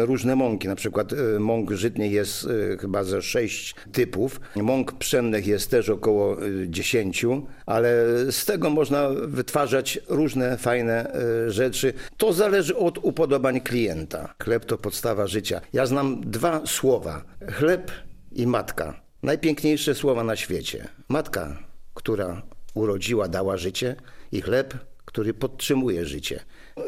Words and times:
różne 0.00 0.36
mąki. 0.36 0.68
Na 0.68 0.74
przykład 0.74 1.12
y, 1.12 1.40
mąk 1.40 1.70
żytniej 1.70 2.12
jest 2.12 2.44
y, 2.44 2.76
chyba 2.80 3.04
ze 3.04 3.22
sześć 3.22 3.74
typów. 3.92 4.40
Mąk 4.56 4.92
pszennych 4.92 5.46
jest 5.46 5.70
też 5.70 5.88
około 5.88 6.46
y, 6.46 6.66
dziesięciu, 6.68 7.46
ale 7.66 8.04
z 8.30 8.44
tego 8.44 8.70
można 8.70 9.08
wytwarzać 9.10 9.98
różne 10.08 10.58
fajne 10.58 11.12
rzeczy. 11.48 11.92
To 12.16 12.32
zależy 12.32 12.76
od 12.76 12.98
upodobań 12.98 13.60
klienta. 13.60 14.34
Chleb 14.44 14.64
to 14.64 14.78
podstawa 14.78 15.26
życia. 15.26 15.60
Ja 15.72 15.86
znam 15.86 16.20
dwa 16.20 16.66
słowa. 16.66 17.24
Chleb 17.52 17.90
i 18.32 18.46
matka. 18.46 19.00
Najpiękniejsze 19.22 19.94
słowa 19.94 20.24
na 20.24 20.36
świecie. 20.36 20.88
Matka, 21.08 21.58
która 21.94 22.42
urodziła, 22.74 23.28
dała 23.28 23.56
życie 23.56 23.96
i 24.32 24.40
chleb, 24.40 24.74
który 25.06 25.34
podtrzymuje 25.34 26.06
życie. 26.06 26.40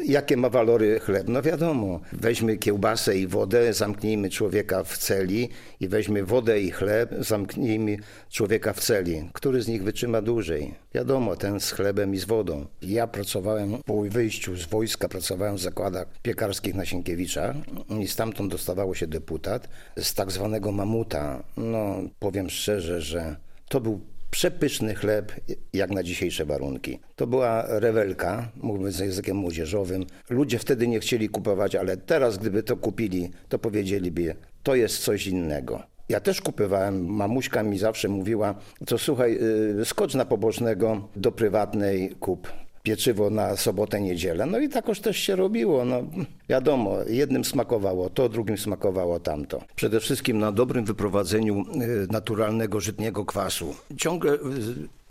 Jakie 0.05 0.37
ma 0.37 0.51
walory 0.51 1.01
chleb? 1.01 1.29
No 1.29 1.43
wiadomo, 1.43 2.01
weźmy 2.13 2.57
kiełbasę 2.57 3.19
i 3.19 3.27
wodę, 3.27 3.73
zamknijmy 3.73 4.31
człowieka 4.31 4.85
w 4.85 4.99
celi 4.99 5.49
i 5.81 5.89
weźmy 5.89 6.25
wodę 6.25 6.61
i 6.61 6.71
chleb, 6.71 7.15
zamknijmy 7.19 7.97
człowieka 8.31 8.73
w 8.73 8.81
celi. 8.81 9.31
Który 9.33 9.63
z 9.63 9.69
nich 9.69 9.83
wytrzyma 9.85 10.23
dłużej? 10.23 10.75
Wiadomo, 10.95 11.37
ten 11.37 11.61
z 11.61 11.73
chlebem 11.73 12.15
i 12.15 12.19
z 12.19 12.25
wodą. 12.25 12.67
Ja 12.83 13.07
pracowałem 13.07 13.79
po 13.85 14.03
wyjściu 14.03 14.57
z 14.57 14.67
wojska, 14.67 15.09
pracowałem 15.09 15.57
w 15.57 15.61
zakładach 15.61 16.07
piekarskich 16.23 16.75
na 16.75 16.85
Sienkiewicza 16.85 17.55
i 18.01 18.09
stamtąd 18.09 18.53
dostawało 18.53 18.95
się 18.95 19.07
deputat 19.07 19.69
z 19.97 20.15
tak 20.15 20.31
zwanego 20.31 20.73
mamuta. 20.73 21.43
No, 21.57 21.97
powiem 22.19 22.51
szczerze, 22.51 23.01
że 23.01 23.37
to 23.69 23.81
był 23.81 24.01
Przepyszny 24.31 24.95
chleb, 24.95 25.33
jak 25.73 25.91
na 25.91 26.03
dzisiejsze 26.03 26.45
warunki. 26.45 27.01
To 27.17 27.27
była 27.27 27.65
rewelka, 27.69 28.53
mówiąc 28.57 28.99
językiem 28.99 29.37
młodzieżowym. 29.37 30.05
Ludzie 30.31 30.59
wtedy 30.59 30.89
nie 30.89 31.01
chcieli 31.01 31.29
kupować, 31.29 31.75
ale 31.75 31.97
teraz, 31.97 32.39
gdyby 32.39 32.63
to 32.63 32.77
kupili, 32.77 33.31
to 33.49 33.59
powiedzieliby, 33.59 34.35
to 34.63 34.75
jest 34.75 34.99
coś 34.99 35.27
innego. 35.27 35.83
Ja 36.09 36.21
też 36.21 36.41
kupowałem, 36.41 37.07
mamuśka 37.07 37.63
mi 37.63 37.79
zawsze 37.79 38.09
mówiła, 38.09 38.55
to 38.87 38.99
słuchaj, 38.99 39.39
y, 39.81 39.85
skocz 39.85 40.15
na 40.15 40.25
pobożnego 40.25 41.09
do 41.17 41.33
prywatnej, 41.33 42.11
kup 42.21 42.49
pieczywo 42.89 43.31
na 43.31 43.57
sobotę, 43.57 44.01
niedzielę. 44.01 44.47
No 44.47 44.59
i 44.59 44.69
takoż 44.69 45.01
też 45.01 45.17
się 45.17 45.37
robiło. 45.37 45.85
No, 45.85 46.03
wiadomo, 46.49 46.97
jednym 47.09 47.45
smakowało 47.45 48.11
to, 48.11 48.29
drugim 48.29 48.59
smakowało 48.59 49.21
tamto. 49.21 49.65
Przede 49.77 50.01
wszystkim 50.01 50.39
na 50.39 50.53
dobrym 50.53 50.85
wyprowadzeniu 50.85 51.61
y, 51.61 52.13
naturalnego, 52.13 52.81
żytniego 52.81 53.25
kwasu. 53.25 53.75
Ciągle 53.97 54.33
y, 54.33 54.39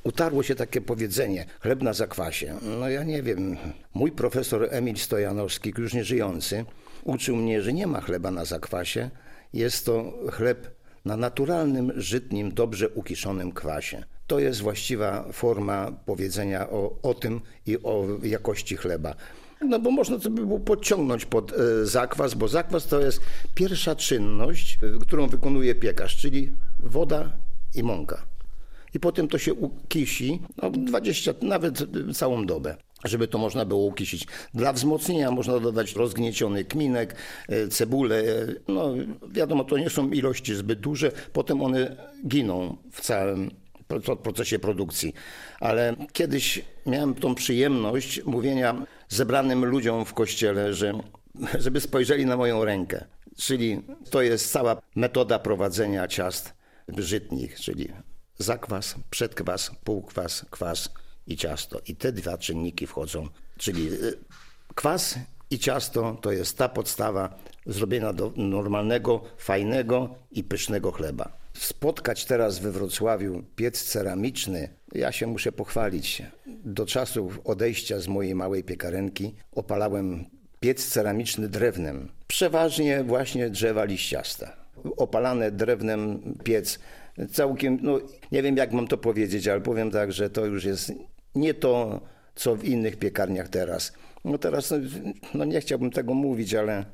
utarło 0.04 0.44
się 0.44 0.56
takie 0.56 0.82
powiedzenie, 0.82 1.46
chleb 1.60 1.82
na 1.82 1.94
zakwasie. 1.94 2.54
No 2.80 2.90
ja 2.90 3.04
nie 3.04 3.24
wiem, 3.24 3.58
mój 3.94 4.12
profesor 4.12 4.68
Emil 4.72 4.98
Stojanowski, 4.98 5.74
już 5.78 5.94
nie 5.94 6.04
żyjący, 6.04 6.66
uczył 7.04 7.36
mnie, 7.36 7.62
że 7.62 7.74
nie 7.74 7.88
ma 7.88 8.02
chleba 8.02 8.32
na 8.32 8.46
zakwasie. 8.46 9.10
Jest 9.54 9.86
to 9.86 10.14
chleb 10.32 10.77
na 11.08 11.18
naturalnym, 11.18 11.92
żytnim, 11.96 12.54
dobrze 12.54 12.90
ukiszonym 12.90 13.52
kwasie. 13.52 14.04
To 14.28 14.40
jest 14.40 14.62
właściwa 14.62 15.28
forma 15.32 15.92
powiedzenia 16.06 16.70
o, 16.70 17.00
o 17.02 17.14
tym 17.14 17.42
i 17.66 17.78
o 17.84 18.08
jakości 18.24 18.76
chleba. 18.76 19.16
No 19.62 19.80
bo 19.80 19.92
można 19.92 20.20
to 20.20 20.30
by 20.30 20.46
było 20.46 20.60
podciągnąć 20.60 21.26
pod 21.26 21.54
e, 21.54 21.86
zakwas, 21.86 22.34
bo 22.34 22.48
zakwas 22.48 22.88
to 22.88 23.00
jest 23.00 23.22
pierwsza 23.56 23.96
czynność, 23.96 24.80
e, 24.84 25.00
którą 25.00 25.28
wykonuje 25.28 25.76
piekarz, 25.76 26.18
czyli 26.18 26.52
woda 26.80 27.32
i 27.76 27.84
mąka. 27.84 28.26
I 28.94 29.00
potem 29.00 29.28
to 29.28 29.38
się 29.38 29.54
ukisi, 29.54 30.42
no 30.62 30.70
20, 30.72 31.34
nawet 31.42 31.84
całą 32.14 32.46
dobę 32.46 32.76
żeby 33.06 33.28
to 33.28 33.38
można 33.38 33.66
było 33.66 33.86
ukisić. 33.86 34.28
Dla 34.54 34.74
wzmocnienia 34.74 35.32
można 35.32 35.60
dodać 35.60 35.96
rozgnieciony 35.96 36.66
kminek, 36.66 37.16
e, 37.50 37.68
cebulę. 37.68 38.24
No 38.68 38.94
wiadomo, 39.32 39.64
to 39.64 39.78
nie 39.78 39.90
są 39.90 40.10
ilości 40.10 40.56
zbyt 40.56 40.80
duże, 40.80 41.12
potem 41.34 41.62
one 41.62 41.96
giną 42.28 42.78
w 42.92 43.02
całym 43.02 43.52
procesie 44.24 44.60
produkcji. 44.60 45.14
Ale 45.60 45.96
kiedyś 46.14 46.62
miałem 46.86 47.14
tą 47.16 47.36
przyjemność 47.36 48.24
mówienia 48.26 48.86
zebranym 49.10 49.66
ludziom 49.66 50.06
w 50.06 50.14
kościele, 50.14 50.74
że, 50.74 50.94
żeby 51.60 51.82
spojrzeli 51.82 52.26
na 52.26 52.38
moją 52.38 52.66
rękę. 52.66 53.06
Czyli 53.38 53.82
to 54.10 54.22
jest 54.22 54.52
cała 54.52 54.82
metoda 54.96 55.40
prowadzenia 55.40 56.08
ciast 56.08 56.54
żytnich, 56.98 57.60
czyli 57.60 57.90
zakwas, 58.38 58.96
przedkwas, 59.10 59.72
półkwas, 59.84 60.46
kwas 60.50 60.90
i 61.28 61.38
ciasto. 61.38 61.82
I 61.88 61.96
te 61.96 62.12
dwa 62.12 62.38
czynniki 62.38 62.88
wchodzą, 62.88 63.28
czyli 63.58 63.88
y, 63.88 64.18
kwas 64.76 65.20
i 65.50 65.60
ciasto 65.60 66.18
to 66.22 66.32
jest 66.32 66.58
ta 66.58 66.70
podstawa 66.70 67.38
zrobienia 67.66 68.14
do 68.14 68.34
normalnego, 68.36 69.24
fajnego 69.38 70.16
i 70.32 70.44
pysznego 70.44 70.92
chleba 70.92 71.38
spotkać 71.60 72.26
teraz 72.26 72.60
we 72.60 72.72
Wrocławiu 72.72 73.44
piec 73.56 73.84
ceramiczny, 73.84 74.70
ja 74.96 75.12
się 75.12 75.28
muszę 75.28 75.52
pochwalić. 75.52 76.24
Do 76.66 76.86
czasu 76.86 77.32
odejścia 77.44 78.00
z 78.00 78.08
mojej 78.08 78.36
małej 78.36 78.64
piekarenki 78.64 79.36
opalałem 79.52 80.26
piec 80.60 80.88
ceramiczny 80.88 81.50
drewnem. 81.50 82.10
Przeważnie 82.28 83.04
właśnie 83.04 83.50
drzewa 83.50 83.84
liściaste. 83.84 84.52
Opalane 84.98 85.52
drewnem 85.52 86.22
piec 86.44 86.80
całkiem, 87.32 87.80
no 87.82 88.00
nie 88.32 88.44
wiem 88.44 88.58
jak 88.58 88.72
mam 88.72 88.88
to 88.88 88.98
powiedzieć, 88.98 89.48
ale 89.48 89.62
powiem 89.62 89.92
tak, 89.92 90.12
że 90.12 90.30
to 90.30 90.46
już 90.46 90.66
jest 90.66 90.94
nie 91.36 91.54
to, 91.54 92.02
co 92.36 92.56
w 92.56 92.64
innych 92.64 92.98
piekarniach 92.98 93.48
teraz. 93.48 93.94
No 94.26 94.38
teraz, 94.38 94.74
no 95.34 95.46
nie 95.46 95.62
chciałbym 95.62 95.92
tego 95.92 96.14
mówić, 96.14 96.54
ale 96.54 96.86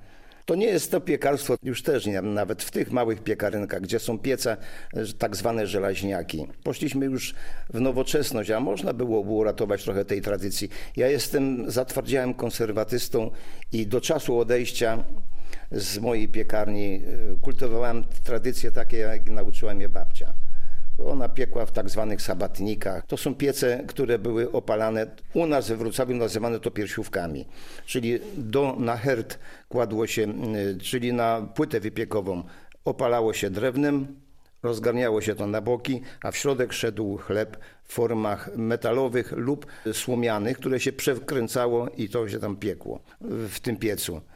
to 0.46 0.56
nie 0.56 0.66
jest 0.66 0.92
to 0.92 1.02
piekarstwo, 1.02 1.56
już 1.64 1.84
też 1.84 2.06
nie, 2.06 2.22
nawet 2.22 2.64
w 2.64 2.72
tych 2.72 2.92
małych 2.92 3.24
piekarynkach, 3.24 3.82
gdzie 3.82 4.00
są 4.00 4.20
piece, 4.20 4.58
tak 5.18 5.36
zwane 5.36 5.68
żelaźniaki. 5.68 6.48
Poszliśmy 6.64 7.06
już 7.06 7.36
w 7.70 7.80
nowoczesność, 7.80 8.50
a 8.50 8.60
można 8.60 8.94
było 8.94 9.20
uratować 9.20 9.84
trochę 9.84 10.06
tej 10.06 10.22
tradycji. 10.22 10.70
Ja 10.98 11.08
jestem 11.08 11.72
zatwardziałym 11.72 12.34
konserwatystą 12.34 13.32
i 13.72 13.88
do 13.88 14.02
czasu 14.02 14.38
odejścia 14.38 15.04
z 15.72 16.00
mojej 16.00 16.28
piekarni 16.28 17.02
y, 17.36 17.38
kultywowałem 17.42 18.04
tradycje 18.24 18.72
takie, 18.72 18.98
jak 18.98 19.30
nauczyła 19.30 19.74
mnie 19.74 19.90
babcia. 19.90 20.34
Ona 21.06 21.30
piekła 21.30 21.66
w 21.66 21.72
tak 21.72 21.90
zwanych 21.90 22.22
sabatnikach. 22.22 23.06
To 23.06 23.18
są 23.18 23.36
piece, 23.36 23.84
które 23.88 24.20
były 24.20 24.52
opalane. 24.52 25.08
U 25.34 25.46
nas 25.46 25.70
we 25.70 25.78
Wrocławiu 25.78 26.16
nazywane 26.16 26.59
to 26.59 26.72
piersiówkami. 26.72 27.46
Czyli 27.86 28.20
do, 28.38 28.76
na 28.80 28.98
hert 28.98 29.40
kładło 29.70 30.08
się, 30.08 30.28
y, 30.56 30.78
czyli 30.78 31.14
na 31.14 31.42
płytę 31.56 31.80
wypiekową 31.80 32.44
opalało 32.86 33.34
się 33.34 33.50
drewnem, 33.50 34.08
rozgarniało 34.64 35.22
się 35.22 35.36
to 35.36 35.48
na 35.48 35.62
boki, 35.62 36.02
a 36.22 36.32
w 36.32 36.38
środek 36.38 36.74
szedł 36.74 37.18
chleb 37.18 37.58
w 37.84 37.94
formach 37.94 38.50
metalowych 38.56 39.32
lub 39.32 39.66
słomianych, 39.92 40.58
które 40.58 40.80
się 40.80 40.92
przekręcało 40.92 41.90
i 41.90 42.09
to 42.09 42.30
się 42.30 42.40
tam 42.40 42.56
piekło 42.56 43.00
w 43.22 43.59
tym 43.59 43.78
piecu. 43.78 44.22